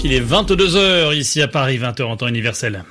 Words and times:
19, 0.00 0.04
il 0.04 0.12
est 0.12 0.20
22h 0.20 1.16
ici 1.16 1.42
à 1.42 1.48
Paris, 1.48 1.78
20h 1.78 2.02
en 2.04 2.16
temps 2.16 2.28
universel. 2.28 2.84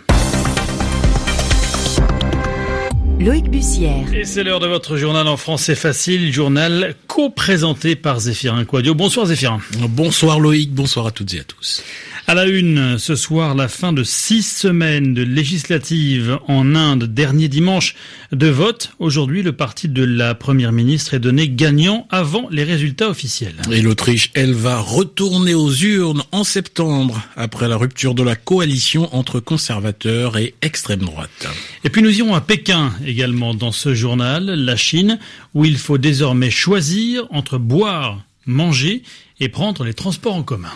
Loïc 3.19 3.49
Bussière. 3.49 4.13
Et 4.13 4.23
c'est 4.23 4.43
l'heure 4.43 4.59
de 4.59 4.67
votre 4.67 4.95
journal 4.95 5.27
en 5.27 5.35
français 5.35 5.75
facile, 5.75 6.31
journal 6.31 6.95
co-présenté 7.07 7.95
par 7.95 8.19
Zéphirin 8.19 8.63
Quadio. 8.63 8.95
Bonsoir 8.95 9.25
Zéphirin. 9.25 9.59
Bonsoir 9.89 10.39
Loïc, 10.39 10.71
bonsoir 10.71 11.07
à 11.07 11.11
toutes 11.11 11.33
et 11.33 11.41
à 11.41 11.43
tous. 11.43 11.83
À 12.29 12.35
la 12.35 12.45
une, 12.45 12.99
ce 12.99 13.15
soir, 13.15 13.55
la 13.55 13.67
fin 13.67 13.91
de 13.91 14.03
six 14.03 14.43
semaines 14.43 15.15
de 15.15 15.23
législative 15.23 16.37
en 16.47 16.75
Inde, 16.75 17.05
dernier 17.05 17.47
dimanche 17.47 17.95
de 18.31 18.45
vote. 18.45 18.91
Aujourd'hui, 18.99 19.41
le 19.41 19.51
parti 19.51 19.87
de 19.87 20.03
la 20.03 20.35
première 20.35 20.71
ministre 20.71 21.15
est 21.15 21.19
donné 21.19 21.49
gagnant 21.49 22.07
avant 22.11 22.47
les 22.51 22.63
résultats 22.63 23.09
officiels. 23.09 23.55
Et 23.71 23.81
l'Autriche, 23.81 24.29
elle 24.35 24.53
va 24.53 24.79
retourner 24.79 25.55
aux 25.55 25.73
urnes 25.73 26.21
en 26.31 26.43
septembre, 26.43 27.19
après 27.35 27.67
la 27.67 27.77
rupture 27.77 28.13
de 28.13 28.21
la 28.21 28.35
coalition 28.35 29.09
entre 29.15 29.39
conservateurs 29.39 30.37
et 30.37 30.53
extrême 30.61 30.99
droite. 30.99 31.47
Et 31.83 31.89
puis 31.89 32.03
nous 32.03 32.15
irons 32.15 32.35
à 32.35 32.41
Pékin 32.41 32.93
également 33.03 33.55
dans 33.55 33.71
ce 33.71 33.95
journal, 33.95 34.45
la 34.45 34.75
Chine, 34.75 35.17
où 35.55 35.65
il 35.65 35.79
faut 35.79 35.97
désormais 35.97 36.51
choisir 36.51 37.23
entre 37.31 37.57
boire, 37.57 38.23
manger 38.45 39.01
et 39.39 39.49
prendre 39.49 39.83
les 39.83 39.95
transports 39.95 40.35
en 40.35 40.43
commun. 40.43 40.69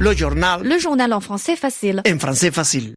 Le 0.00 0.16
journal. 0.16 0.62
Le 0.64 0.78
journal 0.78 1.12
en 1.12 1.20
français 1.20 1.56
facile. 1.56 2.00
En 2.10 2.18
français 2.18 2.50
facile. 2.50 2.94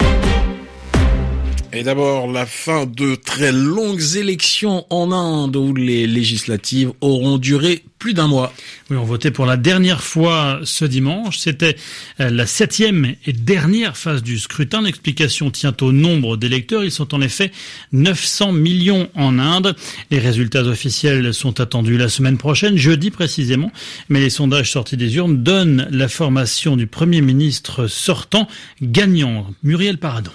Et 1.76 1.82
d'abord, 1.82 2.32
la 2.32 2.46
fin 2.46 2.86
de 2.86 3.16
très 3.16 3.52
longues 3.52 4.16
élections 4.16 4.86
en 4.92 5.12
Inde 5.12 5.56
où 5.56 5.74
les 5.74 6.06
législatives 6.06 6.92
auront 7.02 7.40
duré 7.40 7.84
plus 7.98 8.14
d'un 8.14 8.28
mois. 8.28 8.54
Oui, 8.92 8.98
on 8.98 9.04
votait 9.04 9.32
pour 9.32 9.48
la 9.48 9.58
dernière 9.58 10.04
fois 10.04 10.60
ce 10.66 10.86
dimanche. 10.86 11.40
C'était 11.40 11.76
euh, 12.20 12.30
la 12.30 12.46
septième 12.46 13.16
et 13.26 13.34
dernière 13.34 13.98
phase 13.98 14.22
du 14.22 14.38
scrutin. 14.38 14.84
L'explication 14.84 15.50
tient 15.50 15.76
au 15.82 15.92
nombre 15.92 16.38
d'électeurs. 16.38 16.84
Ils 16.84 16.92
sont 16.92 17.16
en 17.16 17.22
effet 17.22 17.52
900 17.92 18.52
millions 18.52 19.10
en 19.16 19.40
Inde. 19.40 19.76
Les 20.12 20.20
résultats 20.20 20.66
officiels 20.66 21.34
sont 21.34 21.60
attendus 21.60 21.98
la 21.98 22.10
semaine 22.10 22.38
prochaine, 22.38 22.78
jeudi 22.78 23.10
précisément. 23.10 23.72
Mais 24.10 24.20
les 24.20 24.30
sondages 24.30 24.70
sortis 24.70 24.98
des 24.98 25.16
urnes 25.16 25.42
donnent 25.42 25.88
la 25.90 26.08
formation 26.08 26.78
du 26.78 26.86
Premier 26.86 27.22
ministre 27.22 27.88
sortant 27.88 28.48
gagnant, 28.80 29.48
Muriel 29.64 29.98
Paradon. 29.98 30.32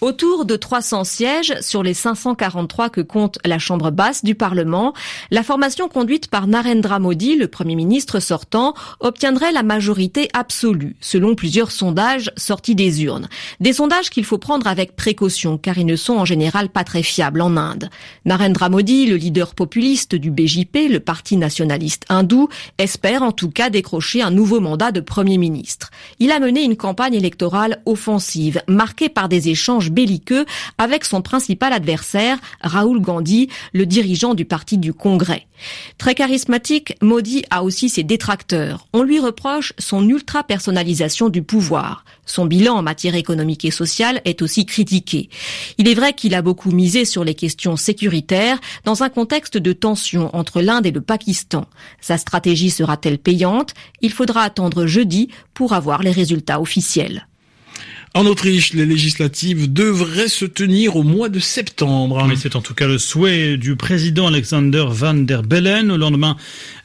Autour 0.00 0.44
de 0.44 0.54
300 0.54 1.02
sièges 1.02 1.54
sur 1.60 1.82
les 1.82 1.92
543 1.92 2.88
que 2.88 3.00
compte 3.00 3.40
la 3.44 3.58
Chambre 3.58 3.90
basse 3.90 4.22
du 4.22 4.36
Parlement, 4.36 4.94
la 5.32 5.42
formation 5.42 5.88
conduite 5.88 6.28
par 6.28 6.46
Narendra 6.46 7.00
Modi, 7.00 7.34
le 7.34 7.48
Premier 7.48 7.74
ministre 7.74 8.20
sortant, 8.20 8.74
obtiendrait 9.00 9.50
la 9.50 9.64
majorité 9.64 10.28
absolue, 10.34 10.94
selon 11.00 11.34
plusieurs 11.34 11.72
sondages 11.72 12.30
sortis 12.36 12.76
des 12.76 13.02
urnes. 13.02 13.28
Des 13.58 13.72
sondages 13.72 14.08
qu'il 14.08 14.24
faut 14.24 14.38
prendre 14.38 14.68
avec 14.68 14.94
précaution, 14.94 15.58
car 15.58 15.76
ils 15.78 15.86
ne 15.86 15.96
sont 15.96 16.14
en 16.14 16.24
général 16.24 16.68
pas 16.68 16.84
très 16.84 17.02
fiables 17.02 17.40
en 17.40 17.56
Inde. 17.56 17.90
Narendra 18.24 18.68
Modi, 18.68 19.06
le 19.06 19.16
leader 19.16 19.56
populiste 19.56 20.14
du 20.14 20.30
BJP, 20.30 20.90
le 20.90 21.00
parti 21.00 21.36
nationaliste 21.36 22.04
hindou, 22.08 22.48
espère 22.78 23.24
en 23.24 23.32
tout 23.32 23.50
cas 23.50 23.68
décrocher 23.68 24.22
un 24.22 24.30
nouveau 24.30 24.60
mandat 24.60 24.92
de 24.92 25.00
Premier 25.00 25.38
ministre. 25.38 25.90
Il 26.18 26.30
a 26.30 26.40
mené 26.40 26.62
une 26.62 26.76
campagne 26.76 27.14
électorale 27.14 27.80
offensive, 27.86 28.62
marquée 28.68 29.08
par 29.08 29.28
des 29.28 29.48
échanges 29.48 29.90
belliqueux 29.90 30.46
avec 30.78 31.04
son 31.04 31.22
principal 31.22 31.72
adversaire, 31.72 32.38
Rahul 32.60 33.00
Gandhi, 33.00 33.48
le 33.72 33.86
dirigeant 33.86 34.34
du 34.34 34.44
parti 34.44 34.78
du 34.78 34.92
Congrès. 34.92 35.46
Très 35.98 36.14
charismatique, 36.14 36.94
Modi 37.02 37.44
a 37.50 37.64
aussi 37.64 37.88
ses 37.88 38.04
détracteurs. 38.04 38.86
On 38.92 39.02
lui 39.02 39.18
reproche 39.18 39.72
son 39.78 40.08
ultra-personnalisation 40.08 41.28
du 41.28 41.42
pouvoir. 41.42 42.04
Son 42.28 42.44
bilan 42.44 42.74
en 42.74 42.82
matière 42.82 43.14
économique 43.14 43.64
et 43.64 43.70
sociale 43.70 44.20
est 44.24 44.42
aussi 44.42 44.66
critiqué. 44.66 45.30
Il 45.78 45.88
est 45.88 45.94
vrai 45.94 46.12
qu'il 46.12 46.34
a 46.34 46.42
beaucoup 46.42 46.70
misé 46.70 47.04
sur 47.04 47.24
les 47.24 47.34
questions 47.34 47.76
sécuritaires 47.76 48.60
dans 48.84 49.02
un 49.02 49.08
contexte 49.08 49.56
de 49.56 49.72
tension 49.72 50.34
entre 50.36 50.60
l'Inde 50.60 50.86
et 50.86 50.90
le 50.90 51.00
Pakistan. 51.00 51.66
Sa 52.00 52.18
stratégie 52.18 52.70
sera-t-elle 52.70 53.18
payante? 53.18 53.74
Il 54.02 54.12
faudra 54.12 54.42
attendre 54.42 54.86
jeudi 54.86 55.28
pour 55.54 55.72
avoir 55.72 56.02
les 56.02 56.12
résultats 56.12 56.60
officiels. 56.60 57.27
En 58.14 58.24
Autriche, 58.24 58.72
les 58.72 58.86
législatives 58.86 59.70
devraient 59.70 60.28
se 60.28 60.46
tenir 60.46 60.96
au 60.96 61.02
mois 61.02 61.28
de 61.28 61.38
septembre. 61.38 62.24
Mais 62.26 62.36
c'est 62.36 62.56
en 62.56 62.62
tout 62.62 62.72
cas 62.72 62.86
le 62.86 62.96
souhait 62.96 63.58
du 63.58 63.76
président 63.76 64.26
Alexander 64.26 64.86
Van 64.88 65.14
der 65.14 65.42
Bellen 65.42 65.90
au 65.90 65.98
lendemain 65.98 66.36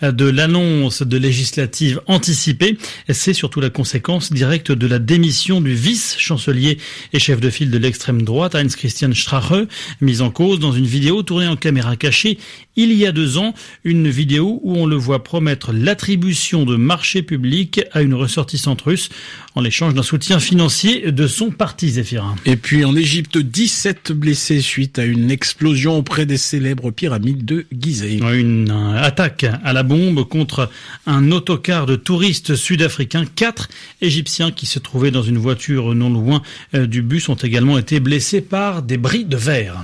de 0.02 0.26
l'annonce 0.26 1.02
de 1.02 1.18
législatives 1.18 2.02
anticipées. 2.08 2.78
C'est 3.10 3.34
surtout 3.34 3.62
la 3.62 3.70
conséquence 3.70 4.34
directe 4.34 4.72
de 4.72 4.86
la 4.86 5.00
démission 5.00 5.62
du 5.62 5.74
vice-chancelier 5.74 6.78
et 7.14 7.20
chef 7.20 7.40
de 7.40 7.50
file 7.50 7.72
de 7.72 7.78
l'extrême 7.78 8.24
droite, 8.24 8.54
Heinz 8.54 8.76
Christian 8.76 9.14
Strache, 9.14 9.68
mise 10.02 10.22
en 10.22 10.30
cause 10.30 10.60
dans 10.60 10.74
une 10.74 10.86
vidéo 10.86 11.24
tournée 11.24 11.48
en 11.48 11.56
caméra 11.56 11.96
cachée 11.96 12.38
il 12.76 12.94
y 12.94 13.06
a 13.06 13.12
deux 13.12 13.38
ans, 13.38 13.54
une 13.84 14.10
vidéo 14.10 14.60
où 14.64 14.76
on 14.76 14.86
le 14.86 14.96
voit 14.96 15.24
promettre 15.24 15.72
l'attribution 15.74 16.66
de 16.66 16.76
marchés 16.76 17.22
publics 17.22 17.82
à 17.92 18.02
une 18.02 18.14
ressortissante 18.14 18.82
russe 18.82 19.10
en 19.56 19.62
l'échange 19.62 19.94
d'un 19.94 20.04
soutien 20.04 20.40
financier 20.40 21.12
de 21.12 21.28
son 21.28 21.52
parti 21.52 21.90
Zéphirin. 21.90 22.36
Et 22.46 22.56
puis 22.56 22.84
en 22.86 22.96
Égypte, 22.96 23.38
17 23.38 24.12
blessés 24.12 24.62
suite 24.62 24.98
à 24.98 25.06
une 25.06 25.30
explosion 25.30 25.98
auprès 25.98 26.26
des 26.26 26.38
célèbres 26.38 26.92
pyramides 26.92 27.46
de 27.46 27.66
Gizeh. 27.72 28.20
Une 28.34 28.72
attaque 28.98 29.46
à 29.64 29.74
la 29.74 29.84
bombe 29.84 30.28
contre 30.28 30.70
un 31.06 31.32
autocar 31.32 31.86
de 31.86 31.96
touristes 31.96 32.56
sud-africains. 32.56 33.26
Quatre 33.26 33.70
Égyptiens 34.02 34.52
qui 34.52 34.66
se 34.66 34.80
trouvaient 34.80 35.12
dans 35.12 35.24
une 35.24 35.38
voiture 35.38 35.94
non 35.94 36.10
loin 36.10 36.42
euh, 36.74 36.88
du 36.88 37.02
bus 37.02 37.30
ont 37.30 37.36
également 37.36 37.78
été 37.78 38.00
blessés 38.00 38.42
par 38.42 38.82
des 38.82 38.98
bris 38.98 39.26
de 39.26 39.38
verre. 39.38 39.84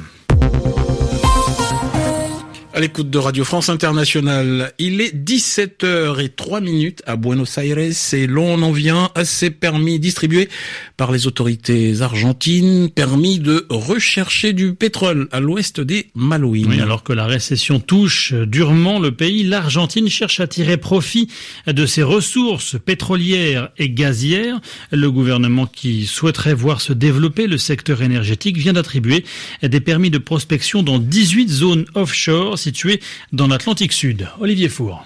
À 2.80 2.82
l'écoute 2.82 3.10
de 3.10 3.18
Radio 3.18 3.44
France 3.44 3.68
Internationale, 3.68 4.72
il 4.80 5.02
est 5.02 5.14
17h 5.14 6.24
et 6.24 6.30
3 6.30 6.62
minutes 6.62 7.04
à 7.06 7.18
Buenos 7.18 7.58
Aires 7.58 7.78
et 7.78 8.26
l'on 8.26 8.62
en 8.62 8.72
vient 8.72 9.12
à 9.16 9.26
ces 9.26 9.50
permis 9.50 10.00
distribués 10.00 10.48
par 10.96 11.12
les 11.12 11.28
autorités 11.28 12.02
argentines, 12.02 12.90
permis 12.90 13.40
de 13.40 13.66
rechercher 13.70 14.54
du 14.54 14.76
pétrole 14.76 15.28
à 15.34 15.42
l'ouest 15.42 15.82
des 15.82 16.08
Malouines. 16.16 16.70
Oui, 16.70 16.80
alors 16.80 17.04
que 17.04 17.12
la 17.12 17.26
récession 17.26 17.82
touche 17.82 18.34
durement 18.34 19.00
le 19.00 19.12
pays, 19.12 19.44
l'Argentine 19.44 20.08
cherche 20.08 20.40
à 20.40 20.48
tirer 20.48 20.78
profit 20.78 21.28
de 21.68 21.86
ses 21.86 22.04
ressources 22.04 22.78
pétrolières 22.80 23.72
et 23.78 23.90
gazières. 23.90 24.62
Le 24.92 25.12
gouvernement 25.12 25.66
qui 25.66 26.06
souhaiterait 26.06 26.54
voir 26.54 26.80
se 26.80 26.94
développer 26.94 27.48
le 27.48 27.58
secteur 27.58 28.02
énergétique 28.02 28.56
vient 28.56 28.72
d'attribuer 28.72 29.26
des 29.62 29.82
permis 29.82 30.12
de 30.12 30.18
prospection 30.18 30.82
dans 30.82 30.98
18 30.98 31.50
zones 31.50 31.86
offshore 31.94 32.58
situé 32.70 33.00
dans 33.32 33.48
l'Atlantique 33.48 33.94
Sud. 33.94 34.28
Olivier 34.40 34.70
Four. 34.70 35.04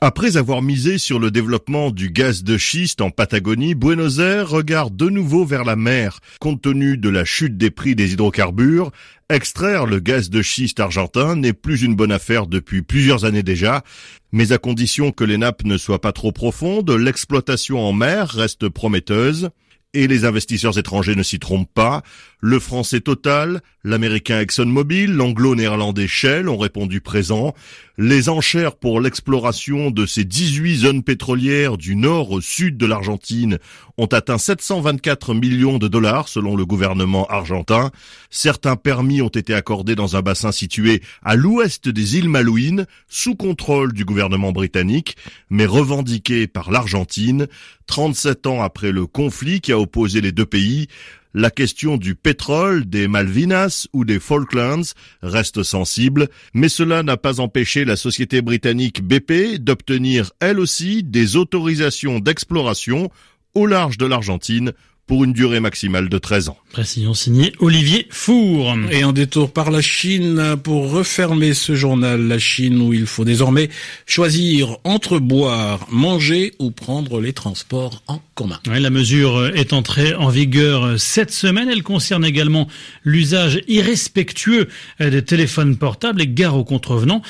Après 0.00 0.36
avoir 0.36 0.62
misé 0.62 0.96
sur 0.96 1.18
le 1.18 1.32
développement 1.32 1.90
du 1.90 2.08
gaz 2.08 2.44
de 2.44 2.56
schiste 2.56 3.00
en 3.00 3.10
Patagonie, 3.10 3.74
Buenos 3.74 4.18
Aires 4.18 4.48
regarde 4.48 4.96
de 4.96 5.10
nouveau 5.10 5.44
vers 5.44 5.64
la 5.64 5.74
mer. 5.74 6.20
Compte 6.38 6.62
tenu 6.62 6.96
de 6.96 7.08
la 7.08 7.24
chute 7.24 7.58
des 7.58 7.70
prix 7.70 7.96
des 7.96 8.12
hydrocarbures, 8.12 8.92
extraire 9.28 9.86
le 9.86 9.98
gaz 9.98 10.30
de 10.30 10.40
schiste 10.40 10.78
argentin 10.78 11.34
n'est 11.34 11.52
plus 11.52 11.82
une 11.82 11.96
bonne 11.96 12.12
affaire 12.12 12.46
depuis 12.46 12.80
plusieurs 12.80 13.24
années 13.24 13.42
déjà. 13.42 13.82
Mais 14.30 14.52
à 14.52 14.58
condition 14.58 15.10
que 15.10 15.24
les 15.24 15.36
nappes 15.36 15.64
ne 15.64 15.76
soient 15.76 16.00
pas 16.00 16.12
trop 16.12 16.30
profondes, 16.30 16.90
l'exploitation 16.90 17.80
en 17.80 17.92
mer 17.92 18.28
reste 18.28 18.68
prometteuse. 18.68 19.50
Et 19.92 20.06
les 20.06 20.24
investisseurs 20.24 20.78
étrangers 20.78 21.16
ne 21.16 21.24
s'y 21.24 21.40
trompent 21.40 21.74
pas. 21.74 22.02
Le 22.38 22.60
français 22.60 23.00
Total, 23.00 23.60
l'américain 23.82 24.40
ExxonMobil, 24.40 25.12
l'anglo-néerlandais 25.12 26.06
Shell 26.06 26.48
ont 26.48 26.56
répondu 26.56 27.00
présent. 27.00 27.54
Les 27.98 28.28
enchères 28.28 28.76
pour 28.76 29.00
l'exploration 29.00 29.90
de 29.90 30.06
ces 30.06 30.24
18 30.24 30.76
zones 30.76 31.02
pétrolières 31.02 31.76
du 31.76 31.96
nord 31.96 32.30
au 32.30 32.40
sud 32.40 32.78
de 32.78 32.86
l'Argentine 32.86 33.58
ont 33.98 34.06
atteint 34.06 34.38
724 34.38 35.34
millions 35.34 35.76
de 35.76 35.88
dollars 35.88 36.28
selon 36.28 36.56
le 36.56 36.64
gouvernement 36.64 37.26
argentin. 37.26 37.90
Certains 38.30 38.76
permis 38.76 39.20
ont 39.20 39.28
été 39.28 39.52
accordés 39.52 39.96
dans 39.96 40.16
un 40.16 40.22
bassin 40.22 40.52
situé 40.52 41.02
à 41.22 41.36
l'ouest 41.36 41.88
des 41.88 42.16
îles 42.16 42.30
Malouines, 42.30 42.86
sous 43.08 43.34
contrôle 43.34 43.92
du 43.92 44.06
gouvernement 44.06 44.52
britannique, 44.52 45.16
mais 45.50 45.66
revendiqués 45.66 46.46
par 46.46 46.70
l'Argentine. 46.70 47.48
37 47.86 48.46
ans 48.46 48.62
après 48.62 48.92
le 48.92 49.06
conflit 49.06 49.60
opposé 49.80 50.20
les 50.20 50.32
deux 50.32 50.46
pays, 50.46 50.86
la 51.32 51.50
question 51.50 51.96
du 51.96 52.16
pétrole, 52.16 52.86
des 52.86 53.06
Malvinas 53.06 53.86
ou 53.92 54.04
des 54.04 54.18
Falklands 54.18 54.82
reste 55.22 55.62
sensible, 55.62 56.28
mais 56.54 56.68
cela 56.68 57.02
n'a 57.02 57.16
pas 57.16 57.38
empêché 57.38 57.84
la 57.84 57.96
société 57.96 58.42
britannique 58.42 59.02
BP 59.02 59.58
d'obtenir 59.58 60.32
elle 60.40 60.58
aussi 60.58 61.04
des 61.04 61.36
autorisations 61.36 62.18
d'exploration 62.18 63.10
au 63.54 63.66
large 63.66 63.96
de 63.96 64.06
l'Argentine 64.06 64.72
pour 65.10 65.24
une 65.24 65.32
durée 65.32 65.58
maximale 65.58 66.08
de 66.08 66.18
13 66.18 66.50
ans. 66.50 66.56
Précision 66.70 67.14
signée 67.14 67.52
Olivier 67.58 68.06
Four. 68.10 68.76
Et 68.92 69.02
un 69.02 69.12
détour 69.12 69.52
par 69.52 69.72
la 69.72 69.80
Chine 69.80 70.54
pour 70.62 70.92
refermer 70.92 71.52
ce 71.52 71.74
journal. 71.74 72.28
La 72.28 72.38
Chine 72.38 72.80
où 72.80 72.92
il 72.92 73.06
faut 73.06 73.24
désormais 73.24 73.70
choisir 74.06 74.76
entre 74.84 75.18
boire, 75.18 75.88
manger 75.90 76.54
ou 76.60 76.70
prendre 76.70 77.20
les 77.20 77.32
transports 77.32 78.04
en 78.06 78.20
commun. 78.36 78.60
la 78.66 78.90
mesure 78.90 79.48
est 79.56 79.72
entrée 79.72 80.14
en 80.14 80.28
vigueur 80.28 80.94
cette 80.96 81.32
semaine. 81.32 81.68
Elle 81.68 81.82
concerne 81.82 82.24
également 82.24 82.68
l'usage 83.02 83.62
irrespectueux 83.66 84.68
des 85.00 85.22
téléphones 85.22 85.76
portables 85.76 86.22
et 86.22 86.28
gare 86.28 86.56
aux 86.56 86.62
contrevenants 86.62 87.22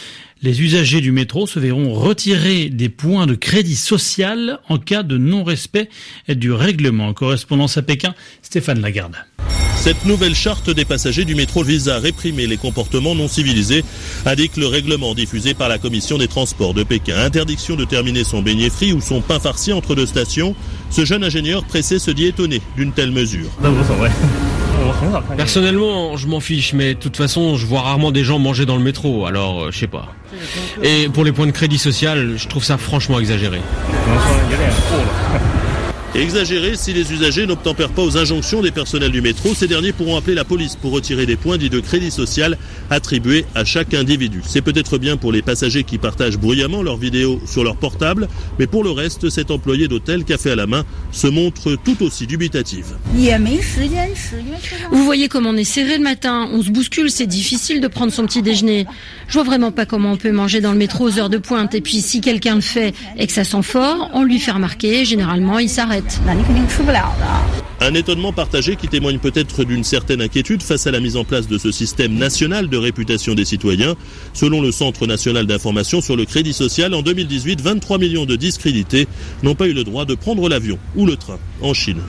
les 0.43 0.63
usagers 0.63 1.01
du 1.01 1.13
métro 1.13 1.47
se 1.47 1.59
verront 1.59 1.93
retirer 1.93 2.71
des 2.71 2.89
points 2.89 3.27
de 3.27 3.35
crédit 3.35 3.77
social 3.77 4.59
en 4.69 4.79
cas 4.79 5.03
de 5.03 5.19
non-respect 5.19 5.89
du 6.29 6.53
règlement. 6.53 7.13
Correspondance 7.13 7.77
à 7.77 7.83
Pékin, 7.83 8.15
Stéphane 8.43 8.81
Lagarde. 8.81 9.17
Cette 9.77 10.05
nouvelle 10.05 10.35
charte 10.35 10.69
des 10.69 10.85
passagers 10.85 11.25
du 11.25 11.35
métro 11.35 11.63
vise 11.63 11.89
à 11.89 11.99
réprimer 11.99 12.47
les 12.47 12.59
comportements 12.59 13.15
non 13.15 13.29
civilisés, 13.29 13.83
indique 14.27 14.59
le 14.59 14.67
règlement 14.67 15.15
diffusé 15.15 15.55
par 15.55 15.71
la 15.71 15.79
commission 15.79 16.19
des 16.19 16.29
transports 16.29 16.75
de 16.75 16.83
Pékin. 16.83 17.17
Interdiction 17.17 17.77
de 17.77 17.87
terminer 17.87 18.25
son 18.25 18.43
beignet 18.43 18.69
frit 18.69 18.93
ou 18.93 19.01
son 19.01 19.23
pain 19.23 19.41
farci 19.41 19.73
entre 19.73 19.95
deux 19.95 20.07
stations. 20.07 20.55
Ce 20.91 21.07
jeune 21.07 21.25
ingénieur 21.25 21.65
pressé 21.65 21.99
se 21.99 22.11
dit 22.11 22.27
étonné 22.27 22.61
d'une 22.77 22.93
telle 22.93 23.11
mesure. 23.11 23.49
Personnellement, 25.37 26.17
je 26.17 26.27
m'en 26.27 26.41
fiche, 26.41 26.73
mais 26.73 26.95
de 26.95 26.99
toute 26.99 27.17
façon, 27.17 27.57
je 27.57 27.67
vois 27.67 27.83
rarement 27.83 28.13
des 28.13 28.25
gens 28.25 28.39
manger 28.39 28.67
dans 28.67 28.77
le 28.77 28.83
métro, 28.83 29.27
alors 29.27 29.65
euh, 29.65 29.71
je 29.71 29.79
sais 29.79 29.87
pas. 29.87 30.09
Et 30.83 31.09
pour 31.09 31.25
les 31.25 31.33
points 31.33 31.47
de 31.47 31.53
crédit 31.53 31.79
social, 31.79 32.35
je 32.37 32.49
trouve 32.49 32.65
ça 32.65 32.79
franchement 32.79 33.19
exagéré. 33.19 33.61
Exagéré, 36.13 36.75
si 36.75 36.93
les 36.93 37.13
usagers 37.13 37.47
n'obtempèrent 37.47 37.93
pas 37.93 38.03
aux 38.03 38.19
injonctions 38.19 38.63
des 38.63 38.73
personnels 38.73 39.13
du 39.13 39.21
métro, 39.21 39.55
ces 39.55 39.69
derniers 39.69 39.93
pourront 39.93 40.17
appeler 40.17 40.35
la 40.35 40.45
police 40.45 40.75
pour 40.75 40.91
retirer 40.91 41.25
des 41.25 41.37
points 41.37 41.57
dits 41.57 41.71
de 41.71 41.79
crédit 41.79 42.11
social 42.11 42.59
attribués 42.91 43.45
à 43.55 43.65
chaque 43.65 43.95
individu. 43.95 44.43
C'est 44.45 44.61
peut-être 44.61 44.99
bien 44.99 45.17
pour 45.17 45.31
les 45.31 45.41
passagers 45.41 45.85
qui 45.85 45.99
partagent 45.99 46.37
bruyamment 46.37 46.83
leurs 46.83 46.97
vidéos 46.97 47.41
sur 47.47 47.63
leur 47.63 47.77
portable, 47.77 48.27
mais 48.59 48.67
pour 48.67 48.83
le 48.83 48.91
reste, 48.91 49.31
cet 49.31 49.53
employé 49.53 49.87
d'hôtel 49.87 50.25
café 50.25 50.51
à 50.51 50.57
la 50.57 50.67
main 50.67 50.85
se 51.13 51.29
montre 51.29 51.77
tout 51.85 52.03
aussi 52.03 52.27
dubitative. 52.27 52.97
Vous 54.91 55.05
voyez 55.05 55.29
comment 55.29 55.51
on 55.51 55.57
est 55.57 55.63
serré 55.63 55.97
le 55.97 56.03
matin, 56.03 56.49
on 56.53 56.61
se 56.61 56.71
bouscule, 56.71 57.13
c'est 57.13 57.29
difficile 57.29 57.81
de 57.81 57.87
prendre 57.87 58.13
son 58.13 58.27
petit 58.27 58.43
déjeuner. 58.43 58.85
Je 59.29 59.35
vois 59.35 59.45
vraiment 59.45 59.71
pas 59.71 59.87
comment 59.87 60.11
on 60.11 60.17
peut 60.17 60.33
manger 60.33 60.61
dans 60.61 60.73
le 60.73 60.79
métro 60.79 61.09
aux 61.09 61.19
heures 61.21 61.31
de 61.31 61.39
pointe. 61.39 61.77
Et 61.77 61.81
puis 61.81 62.01
si 62.01 62.21
quelqu'un 62.21 62.57
le 62.57 62.61
fait 62.63 62.95
et 63.17 63.29
que 63.29 63.33
ça 63.33 63.45
sent 63.45 63.63
fort, 63.63 64.11
on 64.13 64.25
lui 64.25 64.41
fait 64.41 64.51
remarquer, 64.51 65.05
généralement 65.05 65.61
il 65.61 65.69
s'arrête. 65.69 66.00
Un 67.81 67.95
étonnement 67.95 68.33
partagé 68.33 68.77
qui 68.77 68.89
témoigne 68.89 69.19
peut-être 69.19 69.65
d'une 69.65 69.85
certaine 69.85 70.23
inquiétude 70.23 70.63
face 70.63 70.87
à 70.87 70.91
la 70.91 71.01
mise 71.01 71.17
en 71.17 71.25
place 71.25 71.49
de 71.49 71.59
ce 71.59 71.73
système 71.73 72.15
national 72.15 72.69
de 72.69 72.77
réputation 72.77 73.35
des 73.35 73.45
citoyens. 73.45 73.97
Selon 74.33 74.61
le 74.63 74.71
Centre 74.71 75.07
national 75.07 75.47
d'information 75.47 76.01
sur 76.01 76.17
le 76.17 76.25
crédit 76.25 76.53
social, 76.53 76.95
en 76.95 77.03
2018, 77.03 77.61
23 77.61 77.99
millions 77.99 78.27
de 78.27 78.37
discrédités 78.37 79.09
n'ont 79.43 79.55
pas 79.55 79.67
eu 79.67 79.73
le 79.73 79.85
droit 79.85 80.05
de 80.05 80.15
prendre 80.15 80.49
l'avion 80.49 80.79
ou 80.95 81.07
le 81.07 81.17
train 81.17 81.39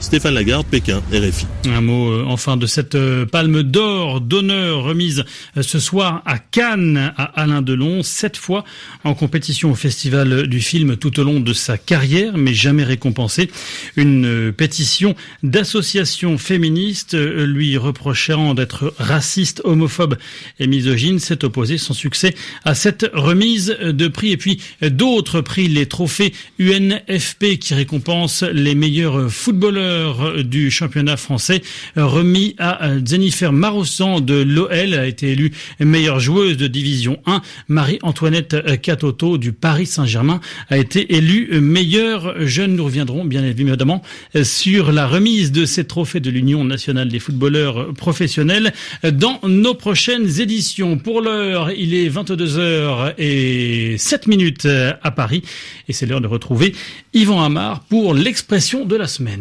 Stéphane 0.00 0.34
Lagarde, 0.34 0.66
Pékin, 0.66 1.02
RFI. 1.12 1.46
Un 1.66 1.82
mot 1.82 2.10
euh, 2.10 2.24
enfin 2.26 2.56
de 2.56 2.66
cette 2.66 2.94
euh, 2.94 3.26
palme 3.26 3.62
d'or 3.62 4.20
d'honneur 4.20 4.82
remise 4.82 5.24
euh, 5.56 5.62
ce 5.62 5.78
soir 5.78 6.22
à 6.24 6.38
Cannes 6.38 7.12
à 7.16 7.24
Alain 7.40 7.60
Delon, 7.60 8.02
cette 8.02 8.36
fois 8.36 8.64
en 9.04 9.14
compétition 9.14 9.70
au 9.70 9.74
festival 9.74 10.46
du 10.46 10.60
film 10.60 10.96
tout 10.96 11.20
au 11.20 11.24
long 11.24 11.38
de 11.38 11.52
sa 11.52 11.76
carrière, 11.76 12.36
mais 12.36 12.54
jamais 12.54 12.82
récompensé. 12.82 13.50
Une 13.96 14.52
pétition 14.56 15.14
d'associations 15.42 16.38
féministes 16.38 17.14
lui 17.14 17.76
reprochant 17.76 18.54
d'être 18.54 18.94
raciste, 18.98 19.60
homophobe 19.64 20.16
et 20.60 20.66
misogyne 20.66 21.18
s'est 21.18 21.44
opposé 21.44 21.78
sans 21.78 21.94
succès 21.94 22.34
à 22.64 22.74
cette 22.74 23.10
remise 23.12 23.76
de 23.80 24.08
prix. 24.08 24.32
Et 24.32 24.36
puis 24.36 24.60
d'autres 24.82 25.40
prix, 25.40 25.68
les 25.68 25.86
trophées 25.86 26.32
UNFP 26.58 27.58
qui 27.58 27.74
récompensent 27.74 28.44
les 28.44 28.74
meilleurs 28.74 29.30
footballeur 29.42 30.44
du 30.44 30.70
championnat 30.70 31.16
français 31.16 31.62
remis 31.96 32.54
à 32.58 32.92
Jennifer 33.04 33.52
Maroussan 33.52 34.20
de 34.20 34.34
l'OL 34.34 34.94
a 34.94 35.04
été 35.08 35.32
élue 35.32 35.50
meilleure 35.80 36.20
joueuse 36.20 36.56
de 36.56 36.68
division 36.68 37.18
1. 37.26 37.42
Marie-Antoinette 37.66 38.80
Catoto 38.80 39.38
du 39.38 39.52
Paris 39.52 39.86
Saint-Germain 39.86 40.40
a 40.70 40.78
été 40.78 41.16
élue 41.16 41.60
meilleure 41.60 42.46
jeune. 42.46 42.76
Nous 42.76 42.84
reviendrons 42.84 43.24
bien 43.24 43.44
évidemment 43.44 44.04
sur 44.44 44.92
la 44.92 45.08
remise 45.08 45.50
de 45.50 45.64
ces 45.64 45.86
trophées 45.86 46.20
de 46.20 46.30
l'Union 46.30 46.62
nationale 46.62 47.08
des 47.08 47.18
footballeurs 47.18 47.92
professionnels 47.94 48.72
dans 49.02 49.40
nos 49.42 49.74
prochaines 49.74 50.40
éditions. 50.40 50.98
Pour 50.98 51.20
l'heure, 51.20 51.72
il 51.72 51.94
est 51.94 52.08
22h 52.08 53.14
et 53.18 53.96
7 53.98 54.28
minutes 54.28 54.68
à 55.02 55.10
Paris 55.10 55.42
et 55.88 55.92
c'est 55.92 56.06
l'heure 56.06 56.20
de 56.20 56.28
retrouver 56.28 56.76
Yvan 57.12 57.42
Amar 57.42 57.80
pour 57.80 58.14
l'expression 58.14 58.84
de 58.84 58.94
la 58.94 59.08
semaine. 59.08 59.31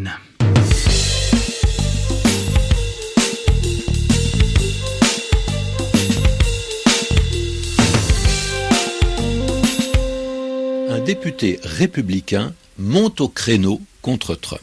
Un 10.90 11.00
député 11.04 11.60
républicain 11.64 12.54
monte 12.78 13.20
au 13.20 13.28
créneau 13.28 13.82
contre 14.02 14.36
Trump. 14.36 14.62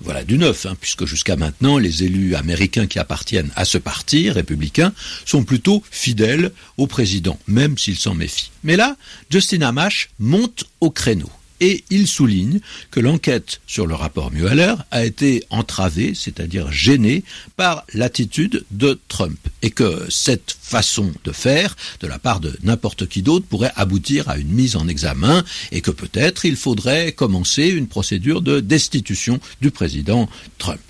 Voilà 0.00 0.24
du 0.24 0.36
neuf, 0.36 0.66
hein, 0.66 0.76
puisque 0.80 1.04
jusqu'à 1.04 1.36
maintenant, 1.36 1.78
les 1.78 2.02
élus 2.02 2.34
américains 2.34 2.86
qui 2.86 2.98
appartiennent 2.98 3.52
à 3.54 3.64
ce 3.64 3.78
parti 3.78 4.30
républicain 4.30 4.92
sont 5.26 5.44
plutôt 5.44 5.84
fidèles 5.90 6.52
au 6.76 6.86
président, 6.88 7.38
même 7.46 7.78
s'ils 7.78 7.98
s'en 7.98 8.14
méfient. 8.14 8.50
Mais 8.64 8.76
là, 8.76 8.96
Justin 9.30 9.60
Amash 9.60 10.10
monte 10.18 10.64
au 10.80 10.90
créneau 10.90 11.30
et 11.60 11.84
il 11.90 12.06
souligne 12.06 12.60
que 12.90 13.00
l'enquête 13.00 13.60
sur 13.66 13.86
le 13.86 13.94
rapport 13.94 14.30
Mueller 14.30 14.74
a 14.90 15.04
été 15.04 15.44
entravée, 15.50 16.14
c'est-à-dire 16.14 16.72
gênée, 16.72 17.22
par 17.56 17.84
l'attitude 17.94 18.64
de 18.70 18.98
Trump 19.08 19.38
et 19.62 19.70
que 19.70 20.06
cette 20.08 20.56
façon 20.60 21.12
de 21.24 21.32
faire 21.32 21.76
de 22.00 22.06
la 22.06 22.18
part 22.18 22.40
de 22.40 22.56
n'importe 22.62 23.06
qui 23.06 23.22
d'autre 23.22 23.46
pourrait 23.46 23.72
aboutir 23.76 24.28
à 24.28 24.38
une 24.38 24.50
mise 24.50 24.76
en 24.76 24.88
examen 24.88 25.44
et 25.72 25.80
que 25.80 25.90
peut-être 25.90 26.44
il 26.44 26.56
faudrait 26.56 27.12
commencer 27.12 27.68
une 27.68 27.88
procédure 27.88 28.42
de 28.42 28.60
destitution 28.60 29.40
du 29.60 29.70
président 29.70 30.28
Trump. 30.58 30.80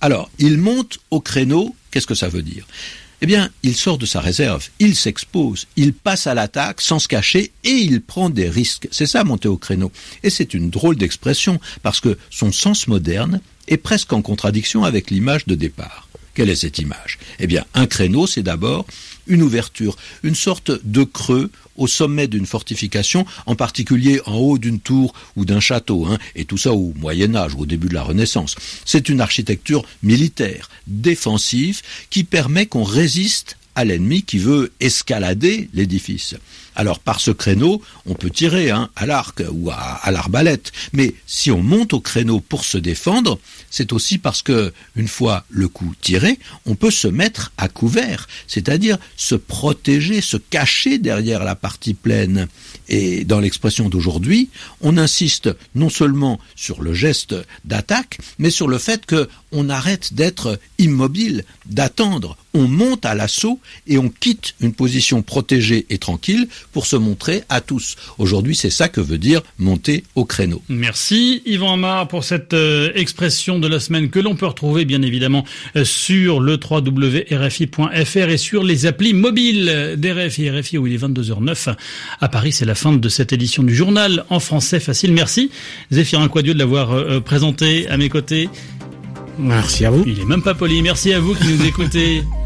Alors, 0.00 0.30
il 0.38 0.56
monte 0.56 0.98
au 1.10 1.20
créneau, 1.20 1.74
qu'est-ce 1.90 2.06
que 2.06 2.14
ça 2.14 2.28
veut 2.28 2.42
dire? 2.42 2.66
Eh 3.22 3.26
bien, 3.26 3.50
il 3.62 3.76
sort 3.76 3.98
de 3.98 4.06
sa 4.06 4.20
réserve, 4.20 4.68
il 4.78 4.96
s'expose, 4.96 5.66
il 5.76 5.92
passe 5.92 6.26
à 6.26 6.34
l'attaque 6.34 6.80
sans 6.80 6.98
se 6.98 7.08
cacher 7.08 7.52
et 7.64 7.70
il 7.70 8.00
prend 8.00 8.30
des 8.30 8.48
risques. 8.48 8.88
C'est 8.90 9.06
ça, 9.06 9.24
monter 9.24 9.48
au 9.48 9.58
créneau. 9.58 9.92
Et 10.22 10.30
c'est 10.30 10.54
une 10.54 10.70
drôle 10.70 10.96
d'expression, 10.96 11.60
parce 11.82 12.00
que 12.00 12.16
son 12.30 12.50
sens 12.52 12.88
moderne 12.88 13.40
est 13.68 13.76
presque 13.76 14.12
en 14.12 14.22
contradiction 14.22 14.84
avec 14.84 15.10
l'image 15.10 15.46
de 15.46 15.54
départ. 15.54 16.09
Quelle 16.40 16.48
est 16.48 16.56
cette 16.56 16.78
image? 16.78 17.18
Eh 17.38 17.46
bien, 17.46 17.66
un 17.74 17.86
créneau, 17.86 18.26
c'est 18.26 18.42
d'abord 18.42 18.86
une 19.26 19.42
ouverture, 19.42 19.98
une 20.22 20.34
sorte 20.34 20.72
de 20.86 21.04
creux 21.04 21.50
au 21.76 21.86
sommet 21.86 22.28
d'une 22.28 22.46
fortification, 22.46 23.26
en 23.44 23.56
particulier 23.56 24.22
en 24.24 24.36
haut 24.36 24.56
d'une 24.56 24.80
tour 24.80 25.12
ou 25.36 25.44
d'un 25.44 25.60
château, 25.60 26.06
hein, 26.06 26.16
et 26.34 26.46
tout 26.46 26.56
ça 26.56 26.72
au 26.72 26.94
Moyen 26.96 27.34
Âge 27.34 27.54
ou 27.54 27.60
au 27.60 27.66
début 27.66 27.88
de 27.88 27.94
la 27.94 28.02
Renaissance. 28.02 28.56
C'est 28.86 29.10
une 29.10 29.20
architecture 29.20 29.84
militaire, 30.02 30.70
défensive, 30.86 31.82
qui 32.08 32.24
permet 32.24 32.64
qu'on 32.64 32.84
résiste 32.84 33.58
à 33.74 33.84
l'ennemi 33.84 34.22
qui 34.22 34.38
veut 34.38 34.72
escalader 34.80 35.68
l'édifice. 35.72 36.36
Alors 36.76 36.98
par 36.98 37.20
ce 37.20 37.30
créneau, 37.30 37.82
on 38.06 38.14
peut 38.14 38.30
tirer 38.30 38.70
hein, 38.70 38.90
à 38.96 39.04
l'arc 39.04 39.42
ou 39.52 39.70
à, 39.70 40.10
l'arbalète, 40.10 40.72
mais 40.92 41.14
si 41.26 41.50
on 41.50 41.62
monte 41.62 41.92
au 41.92 42.00
créneau 42.00 42.40
pour 42.40 42.64
se 42.64 42.78
défendre, 42.78 43.38
c'est 43.70 43.92
aussi 43.92 44.18
parce 44.18 44.40
que 44.42 44.72
une 44.96 45.08
fois 45.08 45.44
le 45.50 45.68
coup 45.68 45.94
tiré, 46.00 46.38
on 46.66 46.76
peut 46.76 46.90
se 46.90 47.08
mettre 47.08 47.52
à 47.58 47.68
couvert, 47.68 48.28
c'est-à-dire 48.46 48.98
se 49.16 49.34
protéger, 49.34 50.20
se 50.20 50.36
cacher 50.36 50.98
derrière 50.98 51.44
la 51.44 51.54
partie 51.54 51.94
pleine. 51.94 52.48
Et 52.88 53.24
dans 53.24 53.40
l'expression 53.40 53.88
d'aujourd'hui, 53.88 54.48
on 54.80 54.96
insiste 54.96 55.50
non 55.74 55.90
seulement 55.90 56.40
sur 56.56 56.82
le 56.82 56.94
geste 56.94 57.34
d'attaque, 57.64 58.18
mais 58.38 58.50
sur 58.50 58.68
le 58.68 58.78
fait 58.78 59.06
que 59.06 59.28
on 59.52 59.68
arrête 59.68 60.14
d'être 60.14 60.58
immobile, 60.78 61.44
d'attendre. 61.66 62.36
On 62.54 62.66
monte 62.66 63.04
à 63.04 63.14
l'assaut 63.14 63.60
et 63.86 63.98
on 63.98 64.08
quitte 64.08 64.54
une 64.60 64.72
position 64.72 65.22
protégée 65.22 65.86
et 65.90 65.98
tranquille 65.98 66.48
pour 66.72 66.86
se 66.86 66.96
montrer 66.96 67.42
à 67.48 67.60
tous. 67.60 67.96
Aujourd'hui, 68.18 68.54
c'est 68.54 68.70
ça 68.70 68.88
que 68.88 69.00
veut 69.00 69.18
dire 69.18 69.42
monter 69.58 70.04
au 70.14 70.24
créneau. 70.24 70.62
Merci 70.68 71.42
Yvan 71.46 71.74
Amar 71.74 72.08
pour 72.08 72.24
cette 72.24 72.54
euh, 72.54 72.90
expression 72.94 73.58
de 73.58 73.68
la 73.68 73.80
semaine 73.80 74.10
que 74.10 74.18
l'on 74.18 74.34
peut 74.34 74.46
retrouver 74.46 74.84
bien 74.84 75.02
évidemment 75.02 75.44
euh, 75.76 75.84
sur 75.84 76.40
le 76.40 76.58
www.rfi.fr 76.58 78.16
et 78.16 78.36
sur 78.36 78.64
les 78.64 78.86
applis 78.86 79.14
mobiles 79.14 79.96
d'RFI. 79.96 80.50
RFI 80.50 80.78
où 80.78 80.86
il 80.86 80.94
est 80.94 81.04
22h09 81.04 81.74
à 82.20 82.28
Paris. 82.28 82.52
C'est 82.52 82.64
la 82.64 82.74
fin 82.74 82.92
de 82.92 83.08
cette 83.08 83.32
édition 83.32 83.62
du 83.62 83.74
journal 83.74 84.24
en 84.30 84.40
français 84.40 84.80
facile. 84.80 85.12
Merci 85.12 85.50
Zéphirin 85.90 86.28
Quadieu 86.28 86.54
de 86.54 86.58
l'avoir 86.58 86.92
euh, 86.92 87.20
présenté 87.20 87.88
à 87.88 87.96
mes 87.96 88.08
côtés. 88.08 88.48
Merci 89.38 89.84
à 89.84 89.90
vous. 89.90 90.04
Il 90.06 90.20
est 90.20 90.24
même 90.24 90.42
pas 90.42 90.54
poli. 90.54 90.82
Merci 90.82 91.12
à 91.12 91.20
vous 91.20 91.34
qui 91.34 91.46
nous 91.46 91.64
écoutez. 91.64 92.22